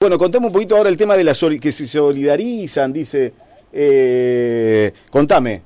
[0.00, 3.32] Bueno, contemos un poquito ahora el tema de la que se solidarizan, dice.
[3.72, 5.62] Eh, contame.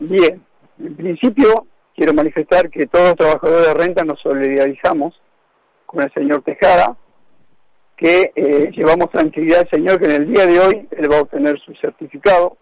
[0.00, 0.42] Bien,
[0.80, 1.64] en principio
[1.94, 5.14] quiero manifestar que todos los trabajadores de renta nos solidarizamos
[5.86, 6.96] con el señor Tejada,
[7.96, 11.22] que eh, llevamos tranquilidad al señor que en el día de hoy él va a
[11.22, 12.56] obtener su certificado,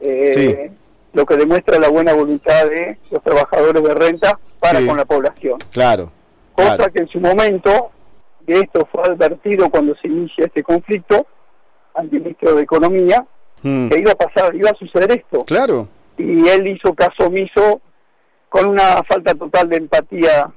[0.00, 0.70] eh,
[1.14, 5.58] lo que demuestra la buena voluntad de los trabajadores de renta para con la población.
[5.72, 6.12] Claro.
[6.52, 7.90] Cosa que en su momento
[8.48, 11.26] que esto fue advertido cuando se inicia este conflicto
[11.92, 13.22] al ministro de Economía,
[13.62, 13.90] hmm.
[13.90, 15.44] que iba a pasar, iba a suceder esto.
[15.44, 15.86] Claro.
[16.16, 17.82] Y él hizo caso omiso
[18.48, 20.50] con una falta total de empatía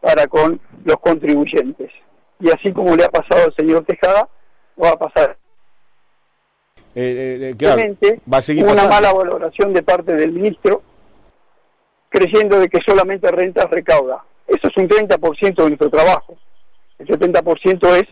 [0.00, 1.90] para con los contribuyentes.
[2.38, 4.28] Y así como le ha pasado al señor Tejada,
[4.80, 5.36] va a pasar.
[6.94, 10.82] Eh, eh, va a seguir una mala valoración de parte del ministro,
[12.10, 14.24] creyendo de que solamente renta recauda.
[14.46, 16.36] Eso es un 30% de nuestro trabajo
[16.98, 18.04] el 70% es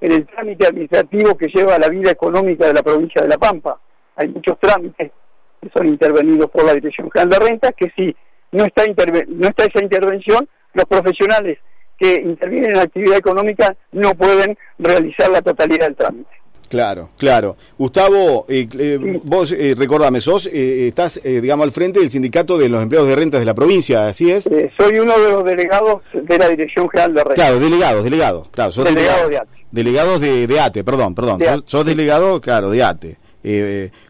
[0.00, 3.78] en el trámite administrativo que lleva la vida económica de la provincia de La Pampa.
[4.16, 5.12] Hay muchos trámites
[5.60, 8.16] que son intervenidos por la Dirección General de Rentas, que si
[8.52, 8.84] no está,
[9.28, 11.58] no está esa intervención, los profesionales
[11.98, 16.30] que intervienen en la actividad económica no pueden realizar la totalidad del trámite.
[16.70, 17.56] Claro, claro.
[17.76, 22.80] Gustavo, eh, eh, vos eh, recordame, sos, estás, digamos, al frente del sindicato de los
[22.80, 24.48] empleados de rentas de la provincia, ¿así es?
[24.78, 27.34] soy uno de los delegados de la Dirección General de Rentas.
[27.34, 28.70] Claro, delegados, delegados, claro.
[28.70, 29.48] Sos delegado, de ATE.
[29.72, 31.40] Delegados de, ATE, perdón, perdón.
[31.64, 33.16] Sos delegado, claro, de ATE,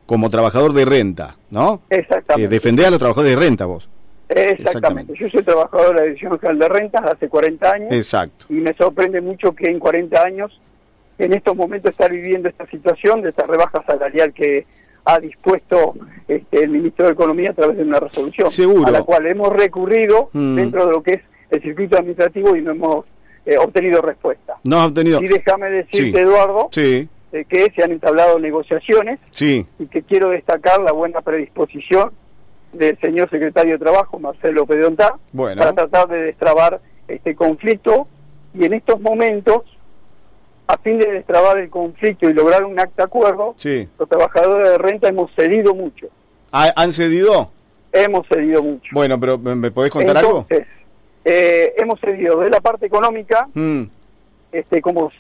[0.05, 1.81] como trabajador de renta, ¿no?
[1.89, 2.49] Exactamente.
[2.49, 3.89] defendés a los trabajadores de renta vos.
[4.29, 5.15] Exactamente.
[5.19, 7.89] Yo soy trabajador de la Dirección General de Rentas hace 40 años.
[7.91, 8.45] Exacto.
[8.51, 10.61] Y me sorprende mucho que en 40 años
[11.21, 14.67] en estos momentos estar viviendo esta situación de esta rebaja salarial que
[15.05, 15.95] ha dispuesto
[16.27, 18.49] este, el ministro de Economía a través de una resolución,
[18.87, 20.57] a la cual hemos recurrido mm.
[20.57, 23.05] dentro de lo que es el circuito administrativo y no hemos
[23.45, 24.57] eh, obtenido respuesta.
[24.65, 25.23] No ha obtenido.
[25.23, 27.07] Y déjame decirte, Eduardo, eh,
[27.49, 29.67] que se han entablado negociaciones sí.
[29.79, 32.13] y que quiero destacar la buena predisposición
[32.73, 38.07] del señor secretario de Trabajo, Marcelo Pedontá, para tratar de destrabar este conflicto
[38.55, 39.63] y en estos momentos
[40.71, 43.55] a fin de destrabar el conflicto y lograr un acta acuerdo,
[43.99, 46.07] los trabajadores de renta hemos cedido mucho.
[46.53, 47.51] ¿Han cedido?
[47.93, 48.91] Hemos cedido mucho.
[48.93, 50.47] Bueno, pero ¿me podés contar algo?
[51.25, 53.83] Eh, hemos cedido de la parte económica, mm.
[54.53, 55.11] este, como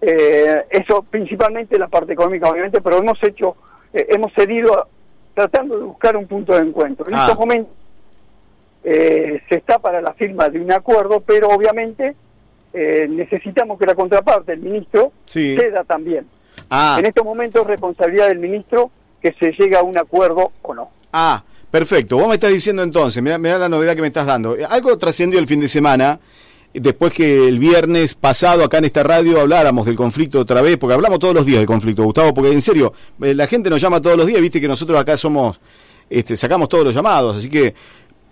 [0.00, 3.56] eh, eso principalmente la parte económica, obviamente, pero hemos hecho,
[3.92, 4.86] eh, hemos cedido
[5.34, 7.08] tratando de buscar un punto de encuentro.
[7.08, 7.20] En ah.
[7.22, 7.72] estos momentos
[8.82, 12.14] se está para la firma de un acuerdo, pero obviamente
[12.72, 16.26] eh, necesitamos que la contraparte, el ministro, ceda también.
[16.68, 16.96] Ah.
[16.98, 20.90] En estos momentos es responsabilidad del ministro que se llegue a un acuerdo o no.
[21.12, 22.16] Ah, perfecto.
[22.16, 24.56] Vos me estás diciendo entonces, mira, la novedad que me estás dando.
[24.56, 26.20] Eh, algo trascendió el fin de semana,
[26.72, 30.94] después que el viernes pasado acá en esta radio habláramos del conflicto otra vez, porque
[30.94, 34.00] hablamos todos los días del conflicto, Gustavo, porque en serio, eh, la gente nos llama
[34.00, 35.60] todos los días, viste que nosotros acá somos,
[36.08, 37.74] este, sacamos todos los llamados, así que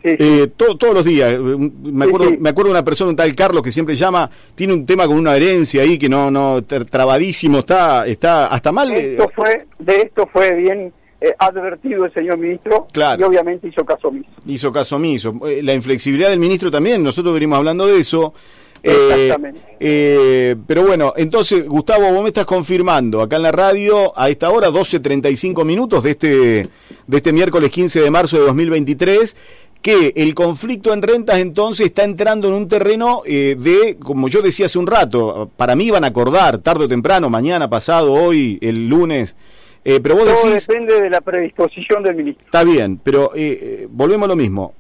[0.02, 1.32] eh, todos los días.
[1.32, 4.72] Eh, me acuerdo, me acuerdo de una persona, un tal Carlos, que siempre llama, tiene
[4.72, 8.92] un tema con una herencia ahí que no, no, trabadísimo, está, está hasta mal.
[8.92, 14.08] Esto fue, de esto fue bien eh, advertido el señor ministro y obviamente hizo caso
[14.08, 14.30] omiso.
[14.46, 15.34] Hizo caso omiso.
[15.62, 18.32] La inflexibilidad del ministro también, nosotros venimos hablando de eso.
[18.80, 20.56] Exactamente.
[20.64, 24.70] pero bueno, entonces, Gustavo, vos me estás confirmando acá en la radio a esta hora,
[24.70, 26.68] 12.35 minutos de este,
[27.08, 29.36] de este miércoles 15 de marzo de 2023,
[29.82, 34.42] que el conflicto en rentas entonces está entrando en un terreno eh, de, como yo
[34.42, 38.58] decía hace un rato, para mí van a acordar tarde o temprano, mañana, pasado, hoy,
[38.60, 39.36] el lunes.
[39.84, 42.44] Eh, pero vos Todo depende de la predisposición del ministro.
[42.44, 44.74] Está bien, pero eh, volvemos a lo mismo.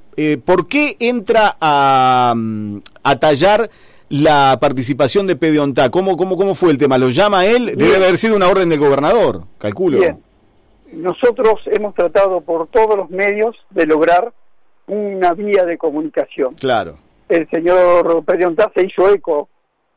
[0.44, 2.34] ¿Por qué entra a,
[3.04, 3.70] a tallar
[4.08, 5.90] la participación de Pediontá?
[5.90, 6.98] ¿Cómo, cómo, ¿Cómo fue el tema?
[6.98, 7.76] ¿Lo llama él?
[7.76, 10.00] Debe haber sido una orden del gobernador, calculo.
[10.00, 10.18] Bien.
[10.92, 14.32] Nosotros hemos tratado por todos los medios de lograr
[14.88, 16.52] una vía de comunicación.
[16.54, 16.96] Claro.
[17.28, 19.48] El señor Pediontá se hizo eco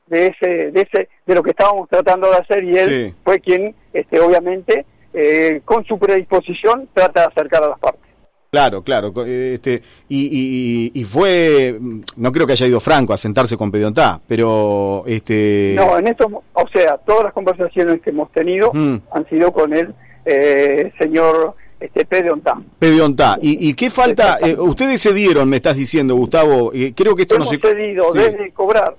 [0.08, 3.74] de ese, de ese, de lo que estábamos tratando de hacer y él fue quien,
[3.94, 8.12] este, obviamente, eh, con su predisposición trata de acercar a las partes.
[8.52, 9.14] Claro, claro.
[9.26, 11.80] Este, y, y, fue,
[12.18, 15.04] no creo que haya ido Franco a sentarse con Pediontá, pero...
[15.08, 18.96] este No, en esto, o sea, todas las conversaciones que hemos tenido mm.
[19.14, 19.96] han sido con el
[20.26, 22.58] eh, señor este, Pediontá.
[22.80, 23.38] Pediontá.
[23.42, 24.38] ¿Y, ¿Y qué falta?
[24.42, 26.72] Eh, ustedes cedieron, me estás diciendo, Gustavo.
[26.74, 27.68] Eh, creo que esto hemos no se...
[27.68, 28.96] cedido desde cobrar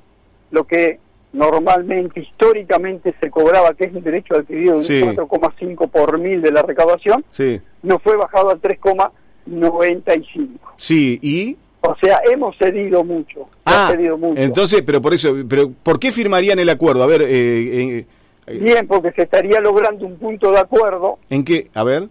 [0.50, 0.98] lo que
[1.32, 6.62] normalmente, históricamente se cobraba, que es un derecho adquirido de 4,5 por mil de la
[6.62, 7.60] recaudación, sí.
[7.82, 9.10] no fue bajado al 3,5
[9.46, 10.72] 95.
[10.76, 11.56] Sí, ¿y?
[11.80, 13.48] O sea, hemos cedido mucho.
[13.64, 14.40] Ah, cedido mucho.
[14.40, 17.02] entonces, pero por eso, pero ¿por qué firmarían el acuerdo?
[17.02, 18.06] A ver, eh,
[18.46, 21.18] eh, Bien, porque se estaría logrando un punto de acuerdo.
[21.30, 21.70] ¿En qué?
[21.74, 22.08] A ver.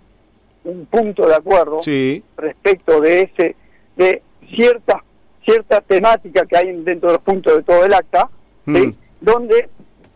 [0.63, 2.23] Un punto de acuerdo sí.
[2.37, 3.55] respecto de ese,
[3.95, 4.21] de
[4.55, 5.03] cierta,
[5.43, 8.29] cierta temática que hay dentro de los puntos de todo el acta,
[8.65, 8.89] mm.
[9.21, 9.69] donde,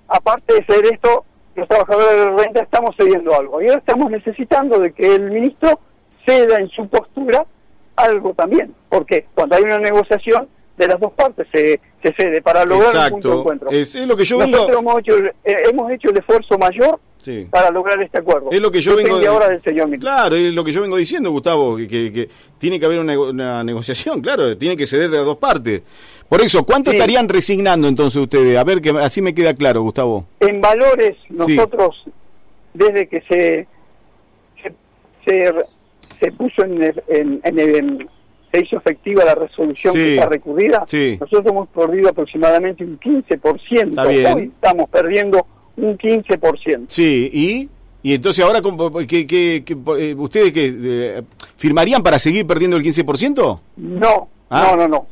[0.08, 1.26] aparte de ser esto,
[1.56, 3.62] los trabajadores de renta estamos cediendo algo.
[3.62, 5.80] Y ahora estamos necesitando de que el ministro
[6.26, 7.46] ceda en su postura
[7.96, 12.66] algo también, porque cuando hay una negociación de las dos partes se, se cede para
[12.66, 13.70] lograr un punto de encuentro.
[13.72, 15.34] Es, lo que yo Nosotros hemos, hecho, eh,
[15.70, 17.00] hemos hecho el esfuerzo mayor
[17.50, 18.50] para lograr este acuerdo.
[18.52, 21.32] Es lo que yo vengo ahora del señor Claro, es lo que yo vengo diciendo,
[21.32, 25.38] Gustavo, que, que, tiene que haber una, negociación, claro, tiene que ceder de las dos
[25.38, 25.82] partes.
[26.28, 28.58] Por eso, ¿cuánto estarían resignando entonces ustedes?
[28.58, 30.26] A ver, que así me queda claro, Gustavo.
[30.40, 32.04] En valores, nosotros,
[32.74, 33.68] desde que se,
[35.26, 35.54] se
[36.20, 38.10] se puso en, en, en,
[38.52, 43.90] se hizo efectiva la resolución que está recurrida, nosotros hemos perdido aproximadamente un 15%.
[43.90, 44.34] Está bien.
[44.34, 45.46] Hoy estamos perdiendo
[45.78, 46.86] un 15%.
[46.88, 47.70] Sí, ¿y?
[48.04, 48.62] Y entonces ahora,
[49.08, 51.24] ¿qué, qué, ustedes qué, eh,
[51.58, 53.60] firmarían para seguir perdiendo el 15%?
[53.78, 54.68] No, ah.
[54.70, 55.08] no, no, no.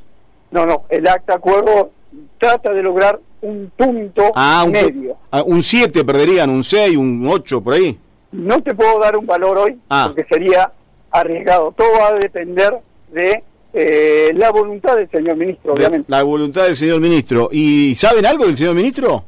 [0.52, 0.84] No, no.
[0.90, 1.90] El acta acuerdo
[2.38, 5.18] trata de lograr un punto ah, medio.
[5.32, 7.98] Ah, un 7 perderían, un 6, un 8 por ahí.
[8.32, 10.72] No te puedo dar un valor hoy, porque sería
[11.10, 11.74] arriesgado.
[11.76, 12.76] Todo va a depender
[13.12, 13.44] de
[13.74, 16.12] eh, la voluntad del señor ministro, obviamente.
[16.12, 17.50] La voluntad del señor ministro.
[17.52, 19.26] ¿Y saben algo del señor ministro?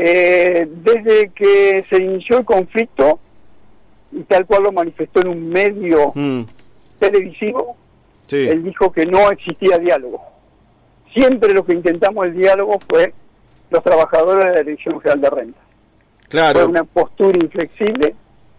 [0.00, 3.18] Eh, desde que se inició el conflicto,
[4.12, 6.42] y tal cual lo manifestó en un medio mm.
[7.00, 7.76] televisivo,
[8.30, 10.20] él dijo que no existía diálogo.
[11.12, 13.12] Siempre lo que intentamos el diálogo fue
[13.70, 15.60] los trabajadores de la Dirección General de Renta.
[16.28, 16.60] Claro.
[16.60, 18.14] Fue una postura inflexible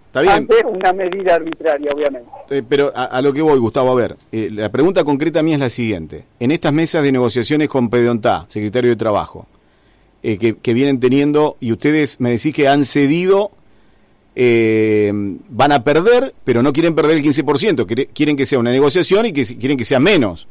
[0.07, 0.47] Está bien.
[0.65, 2.29] una medida arbitraria, obviamente.
[2.49, 5.61] Eh, pero a, lo que voy, Gustavo, a ver, eh, la pregunta concreta mía es
[5.61, 6.25] la siguiente.
[6.39, 9.45] En estas mesas de negociaciones con Pedontá, secretario de Trabajo,
[10.23, 13.51] eh, que, vienen teniendo, y ustedes me decís que han cedido,
[14.35, 19.33] van a perder, pero no quieren perder el 15%, quieren que sea una negociación y
[19.33, 20.47] que quieren que sea menos.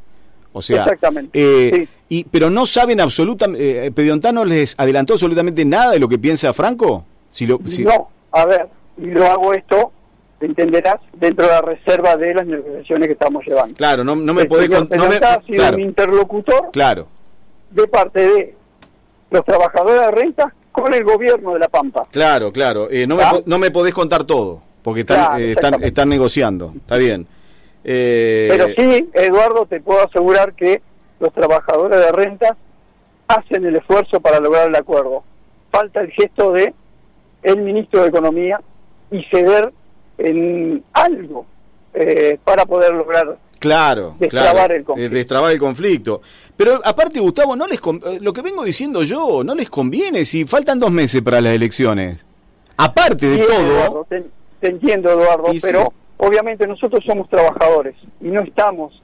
[0.52, 1.88] O sea, Exactamente.
[2.08, 6.52] y, pero no saben absolutamente, Pedontá no les adelantó absolutamente nada de lo que piensa
[6.52, 7.04] Franco.
[7.30, 8.68] Si lo, No, a ver,
[8.98, 9.92] y lo hago esto,
[10.40, 13.76] entenderás, dentro de la reserva de las negociaciones que estamos llevando.
[13.76, 14.70] Claro, no, no me podés...
[14.70, 17.06] No me, sido un interlocutor claro.
[17.70, 18.54] de parte de
[19.30, 22.06] los trabajadores de renta con el gobierno de La Pampa.
[22.10, 22.88] Claro, claro.
[22.90, 26.72] Eh, no, me, no me podés contar todo, porque están, eh, están, están negociando.
[26.76, 27.26] Está bien.
[27.84, 28.48] Eh...
[28.50, 30.82] Pero sí, Eduardo, te puedo asegurar que
[31.20, 32.56] los trabajadores de renta
[33.26, 35.22] hacen el esfuerzo para lograr el acuerdo.
[35.70, 36.74] Falta el gesto de
[37.42, 38.60] el ministro de Economía
[39.10, 39.72] y ceder
[40.18, 41.46] en algo
[41.94, 45.14] eh, para poder lograr Claro, destrabar, El conflicto.
[45.14, 46.20] Eh, destrabar el conflicto.
[46.56, 50.44] Pero aparte, Gustavo, no les eh, lo que vengo diciendo yo, no les conviene si
[50.44, 52.24] faltan dos meses para las elecciones.
[52.76, 54.06] Aparte de todo...
[54.08, 54.24] te,
[54.60, 59.00] entiendo, Eduardo, pero obviamente nosotros somos trabajadores y no estamos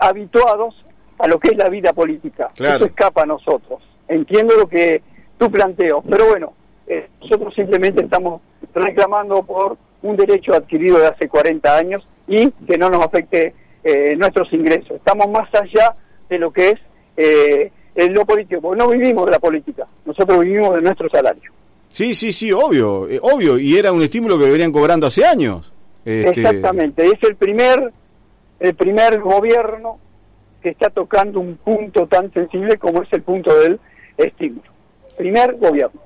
[0.00, 0.74] habituados
[1.18, 2.50] a lo que es la vida política.
[2.56, 3.82] Eso escapa a nosotros.
[4.08, 5.02] Entiendo lo que
[5.38, 6.54] tú planteas, pero bueno,
[7.20, 8.40] nosotros simplemente estamos
[8.74, 13.54] reclamando por un derecho adquirido de hace 40 años y que no nos afecte
[13.86, 14.96] eh, nuestros ingresos.
[14.96, 15.94] Estamos más allá
[16.28, 16.80] de lo que es
[17.16, 21.52] eh, lo político, porque no vivimos de la política, nosotros vivimos de nuestro salario.
[21.88, 25.72] Sí, sí, sí, obvio, eh, obvio, y era un estímulo que venían cobrando hace años.
[26.04, 27.92] Este, Exactamente, es el primer,
[28.58, 29.98] el primer gobierno
[30.60, 33.78] que está tocando un punto tan sensible como es el punto del
[34.16, 34.68] estímulo.
[35.16, 36.00] Primer gobierno.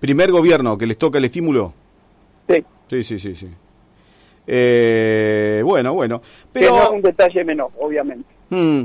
[0.00, 1.72] Primer gobierno que les toca el estímulo.
[2.48, 2.64] Sí.
[2.90, 3.48] Sí, sí, sí, sí.
[4.46, 6.22] Eh, bueno, bueno.
[6.52, 6.66] Pero...
[6.66, 8.28] Que no es un detalle menor, obviamente.
[8.50, 8.84] Hmm.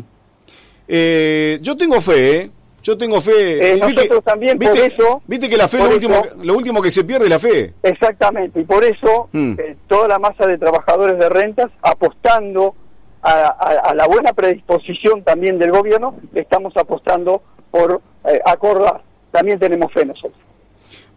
[0.88, 2.52] Eh, yo tengo fe, ¿eh?
[2.84, 3.74] Yo tengo fe.
[3.74, 5.22] Eh, nosotros también, por eso...
[5.28, 7.74] Viste que la fe es lo último, lo último que se pierde, la fe.
[7.84, 9.56] Exactamente, y por eso hmm.
[9.88, 12.76] toda la masa de trabajadores de rentas, apostando
[13.22, 18.02] a, la buena predisposición también del gobierno, estamos apostando por
[18.46, 19.02] acordar.
[19.32, 20.42] También tenemos fe nosotros.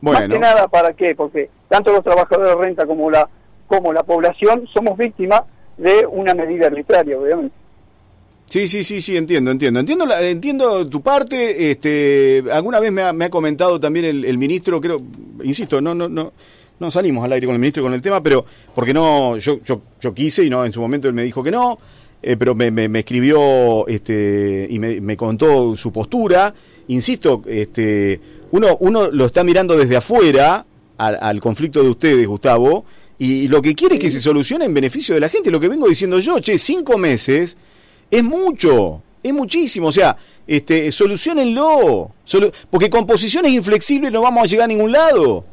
[0.00, 1.14] Más que nada, ¿para qué?
[1.14, 3.28] Porque tanto los trabajadores de renta como la,
[3.70, 5.42] como la población somos víctimas
[5.78, 7.54] de una medida arbitraria, obviamente.
[8.46, 9.78] Sí, sí, sí, sí, entiendo, entiendo.
[9.78, 11.70] Entiendo, la, entiendo tu parte.
[11.70, 15.00] Este, alguna vez me ha, me ha comentado también el, ministro, creo,
[15.44, 16.32] insisto, no, no, no,
[16.80, 20.14] no salimos al aire con el ministro con el tema, pero porque no, yo, yo,
[20.14, 21.78] quise y no, en su momento él me dijo que no,
[22.20, 26.52] eh, pero me, escribió, este, y me, contó su postura.
[26.88, 30.66] Insisto, este, uno, uno lo está mirando desde afuera
[30.98, 32.84] al conflicto de ustedes, Gustavo,
[33.22, 35.50] y lo que quiere es que se solucione en beneficio de la gente.
[35.50, 37.54] Lo que vengo diciendo yo, che, cinco meses
[38.10, 39.88] es mucho, es muchísimo.
[39.88, 42.12] O sea, este, solucionenlo.
[42.24, 45.44] Solu porque con posiciones inflexibles no vamos a llegar a ningún lado.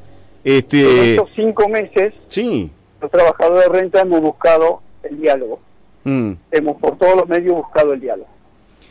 [0.46, 0.80] Este...
[0.80, 2.72] En estos cinco meses, sí.
[3.02, 5.60] los trabajadores de renta hemos buscado el diálogo.
[6.06, 6.32] Mm.
[6.52, 8.30] Hemos por todos los medios buscado el diálogo.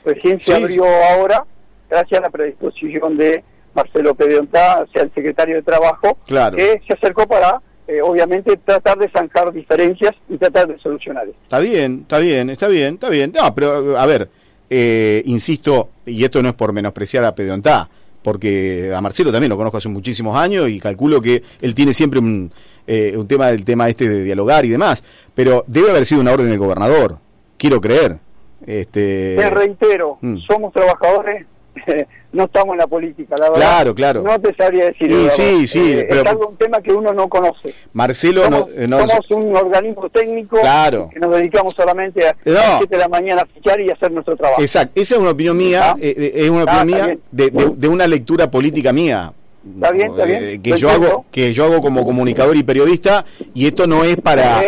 [0.04, 1.46] Recién se sí, abrió ahora,
[1.88, 3.42] gracias a la predisposición de
[3.72, 6.58] Marcelo Pediontá, sea el secretario de Trabajo, claro.
[6.58, 11.26] que se acercó para eh, obviamente tratar de zanjar diferencias y tratar de solucionar.
[11.28, 13.32] Está bien, está bien, está bien, está bien.
[13.32, 14.28] No, pero a ver,
[14.68, 17.88] eh, insisto, y esto no es por menospreciar a Pediontá,
[18.22, 22.18] porque a Marcelo también lo conozco hace muchísimos años y calculo que él tiene siempre
[22.18, 22.50] un,
[22.88, 26.32] eh, un tema del tema este de dialogar y demás, pero debe haber sido una
[26.32, 27.18] orden del gobernador,
[27.56, 28.18] quiero creer.
[28.66, 29.36] Este...
[29.36, 30.38] Te reitero, mm.
[30.38, 31.46] somos trabajadores
[32.36, 33.60] no estamos en la política, la verdad.
[33.60, 34.22] Claro, claro.
[34.22, 35.10] No te sabría decir.
[35.10, 35.92] Sí, sí, sí.
[35.92, 36.22] Eh, pero...
[36.22, 37.74] Es algo, un tema que uno no conoce.
[37.92, 41.08] Marcelo somos, no, no, somos un organismo técnico claro.
[41.12, 42.52] que nos dedicamos solamente a, no.
[42.52, 44.60] las 7 de la mañana a fichar y hacer nuestro trabajo.
[44.60, 45.00] Exacto.
[45.00, 45.96] Esa es una opinión mía, ¿Ah?
[46.00, 47.20] eh, es una Ah, opinión está mía bien.
[47.32, 49.32] de, de, de una lectura política mía.
[49.74, 50.44] Está bien, está bien.
[50.44, 54.16] Eh, que yo hago que yo hago como comunicador y periodista y esto no es
[54.16, 54.62] para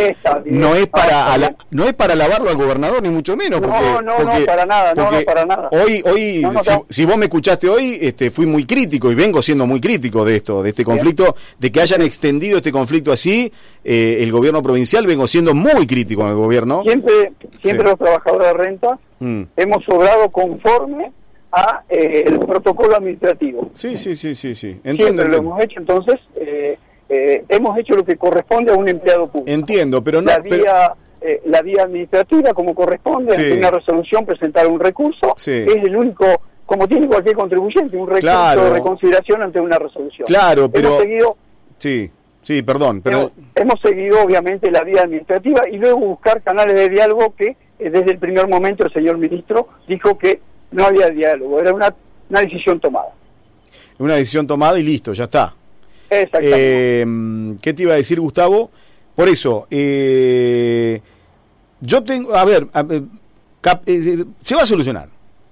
[0.44, 3.60] no es Ah, para está ala- no es para alabarlo al gobernador ni mucho menos
[3.60, 5.68] No, porque, no, no, porque- para nada, no, no, para nada.
[5.72, 6.86] hoy hoy No, no, si, no.
[6.90, 10.36] si vos me escuchaste hoy este fui muy crítico y vengo siendo muy crítico de
[10.36, 13.52] esto de este conflicto de que hayan extendido este conflicto así
[13.84, 17.90] eh, el gobierno provincial vengo siendo muy crítico con el gobierno Siempre, siempre Sí.
[17.90, 19.42] los trabajadores de renta Mm.
[19.56, 21.12] hemos obrado conforme
[21.52, 23.70] a eh, el protocolo administrativo.
[23.72, 26.78] sí sí sí sí sí entiendo, Siempre lo hemos hecho, entonces eh,
[27.08, 29.50] eh, hemos hecho lo que corresponde a un empleado público.
[29.50, 33.40] Entiendo, pero no la pero- vía eh, la vía administrativa como corresponde Sí.
[33.42, 35.50] ante una resolución presentar un recurso Sí.
[35.66, 36.26] es el único
[36.66, 38.64] como tiene cualquier contribuyente un recurso Claro.
[38.64, 41.36] de reconsideración ante una resolución Claro, pero- hemos seguido
[41.78, 42.10] sí
[42.42, 46.88] sí perdón pero hemos, hemos seguido obviamente la vía administrativa y luego buscar canales de
[46.88, 50.40] diálogo que eh, desde el primer momento el señor ministro dijo que
[50.72, 51.94] no había diálogo era una,
[52.30, 53.10] una decisión tomada
[53.98, 55.54] una decisión tomada y listo ya está
[56.10, 57.06] exactamente Eh,
[57.60, 58.70] ¿Qué te iba a decir, Gustavo?
[59.14, 61.00] Por eso, eh,
[61.80, 62.84] yo tengo, a ver, a
[63.60, 65.08] cap- eh, se va a solucionar.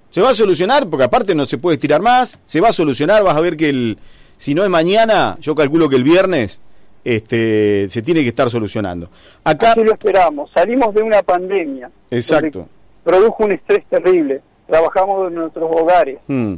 [0.09, 2.39] Se va a solucionar porque aparte no se puede estirar más.
[2.45, 3.97] Se va a solucionar, vas a ver que el,
[4.37, 6.59] si no es mañana, yo calculo que el viernes
[7.03, 9.09] este, se tiene que estar solucionando.
[9.43, 12.67] Acá, así lo esperamos salimos de una pandemia exacto.
[13.03, 16.55] produjo un estrés terrible trabajamos en nuestros hogares Mm,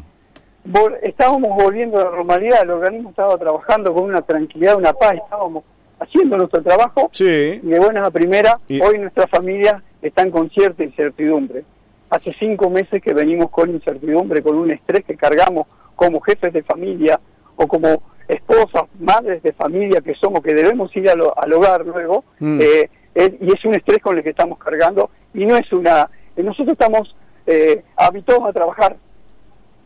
[0.67, 5.15] vol- estábamos volviendo a la normalidad, el organismo estaba trabajando con una tranquilidad, una paz,
[5.15, 5.63] estábamos
[5.99, 10.49] haciendo nuestro trabajo sí, y de buenas a primeras, Y- hoy nuestras familias están con
[10.49, 11.63] cierta incertidumbre.
[12.09, 16.63] Hace cinco meses que venimos con incertidumbre, con un estrés que cargamos como jefes de
[16.63, 17.19] familia
[17.57, 22.23] o como esposas, madres de familia que somos, que debemos ir al, al hogar luego,
[22.39, 22.59] Mm.
[22.61, 26.09] eh, es- y es un estrés con el que estamos cargando y no es una...
[26.37, 27.13] nosotros estamos
[27.51, 28.95] eh, habituados a trabajar,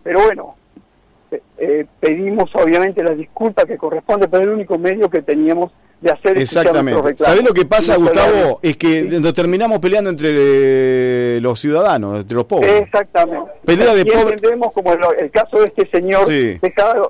[0.04, 0.56] pero bueno,
[1.32, 5.72] eh, eh, pedimos obviamente las disculpas que corresponde, pero es el único medio que teníamos
[6.02, 7.16] de hacer exactamente.
[7.16, 8.60] ¿Sabés lo que pasa, Gustavo?
[8.62, 9.20] Es que Sí.
[9.22, 12.82] nos terminamos peleando entre eh, los ciudadanos, entre los pobres.
[12.82, 13.50] Exactamente.
[13.66, 16.60] Pelea de y entendemos como el, el caso de este señor Sí.
[16.62, 17.02] Tejada,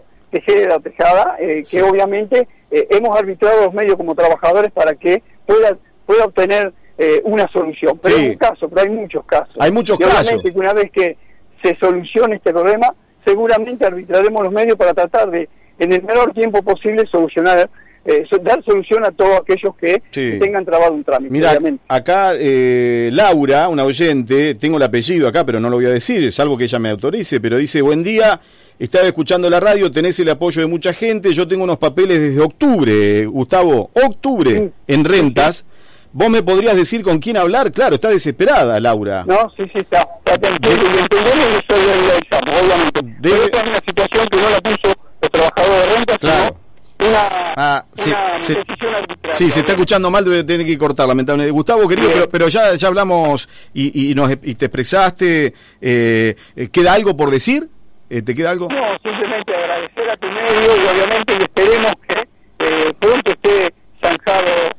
[0.84, 1.78] Tejada, eh, Sí.
[1.78, 7.22] que obviamente eh, hemos arbitrado los medios como trabajadores para que pueda, pueda obtener eh,
[7.26, 8.00] una solución.
[8.02, 8.24] Pero Sí.
[8.26, 9.58] es un caso, pero hay muchos casos.
[9.60, 10.44] Hay muchos y obviamente casos.
[10.52, 11.18] que una vez que
[11.64, 12.94] se solucione este problema,
[13.26, 15.48] seguramente arbitraremos los medios para tratar de,
[15.80, 17.70] en el menor tiempo posible, solucionar,
[18.06, 20.38] eh, dar solución a todos aquellos que Sí.
[20.40, 21.32] tengan trabado un trámite.
[21.32, 21.58] Mira,
[21.88, 26.32] acá eh, Laura, una oyente, tengo el apellido acá, pero no lo voy a decir,
[26.34, 28.42] salvo que ella me autorice, pero dice, buen día,
[28.78, 32.42] estaba escuchando la radio, tenés el apoyo de mucha gente, yo tengo unos papeles desde
[32.42, 34.70] octubre, Gustavo, octubre, Sí.
[34.94, 35.66] en rentas.
[36.16, 37.72] ¿Vos me podrías decir con quién hablar?
[37.72, 39.24] Claro, está desesperada, Laura.
[39.28, 40.08] No, sí, sí, está.
[40.24, 43.02] está tranquilo y entendemos y solidarizamos, obviamente.
[43.02, 46.56] Debe- Pero esta es una situación que no la puso los trabajadores de renta, Claro.
[47.00, 48.54] sino una, Ah, sí, una sí.
[48.54, 49.38] decisión arbitraria.
[49.38, 51.52] Sí, se está escuchando mal, debe tener que cortar, lamentablemente.
[51.52, 55.54] Gustavo, querido, pero, pero ya, ya hablamos y, y, nos, y te expresaste.
[55.82, 57.68] eh, eh, ¿Queda algo por decir?
[58.10, 58.68] Eh, ¿Te queda algo?
[58.70, 62.16] No, simplemente agradecer a tu medio y obviamente que esperemos que
[62.60, 64.70] eh, pronto esté zanjado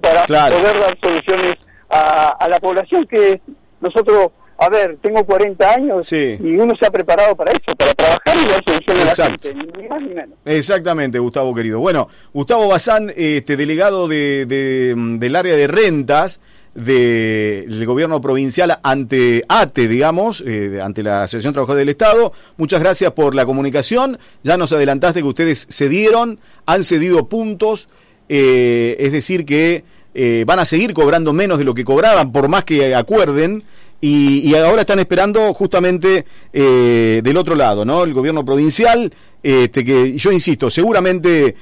[0.00, 0.56] para Claro.
[0.58, 1.52] poder dar soluciones
[1.88, 3.40] a población que
[3.80, 4.28] nosotros,
[4.58, 6.36] a ver, tengo 40 años Sí.
[6.42, 9.54] y uno se ha preparado para eso, para trabajar y dar solución a la gente,
[9.54, 10.38] ni más ni menos.
[10.44, 11.78] Exactamente, Gustavo querido.
[11.80, 16.40] Bueno, Gustavo Bazán, este delegado de, de- del área de rentas
[16.74, 22.32] del gobierno provincial ante ATE, digamos, eh, ante la Asociación Trabajadora del Estado.
[22.58, 24.18] Muchas gracias por la comunicación.
[24.42, 27.88] Ya nos adelantaste que ustedes cedieron, han cedido puntos,
[28.28, 32.48] eh, es decir que eh, van a seguir cobrando menos de lo que cobraban, por
[32.48, 33.62] más que acuerden.
[34.00, 38.04] Y, ahora están esperando justamente eh, del otro lado, ¿no?
[38.04, 41.54] El gobierno provincial, este, que yo insisto, seguramente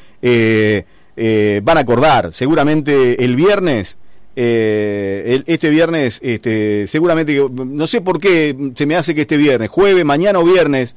[1.63, 3.99] van a acordar, seguramente el viernes,
[4.35, 9.71] el- este viernes, este, seguramente, no sé por qué se me hace que este viernes,
[9.71, 10.97] jueves, mañana o viernes,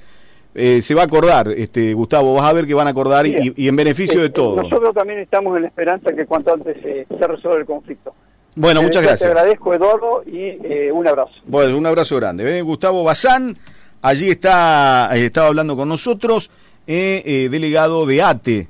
[0.58, 3.54] eh, se va a acordar, este, Gustavo, vas a ver que van a acordar y,
[3.56, 4.58] en beneficio de Eh, todos.
[4.64, 8.14] Nosotros también estamos en la esperanza que cuanto antes eh, se resuelva el conflicto.
[8.56, 9.30] Bueno, Eh, muchas Te gracias.
[9.30, 11.32] agradezco, Eduardo, y eh, un abrazo.
[11.46, 12.58] Bueno, un abrazo grande.
[12.58, 12.62] ¿eh?
[12.64, 13.56] Gustavo Bazán,
[14.02, 16.50] allí está, estaba hablando con nosotros,
[16.88, 18.68] eh, eh, delegado de ATE.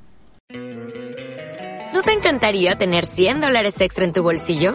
[1.94, 4.74] ¿No te encantaría tener 100 dólares extra en tu bolsillo?